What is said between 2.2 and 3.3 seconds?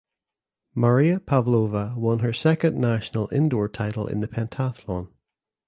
her second national